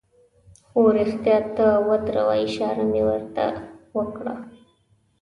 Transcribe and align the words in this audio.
هو، 0.73 0.83
رښتیا 0.97 1.37
ته 1.55 1.67
ودره، 1.87 2.23
اشاره 2.45 2.83
مې 2.91 3.01
ور 3.07 3.23
ته 3.35 3.45
وکړه. 3.97 4.35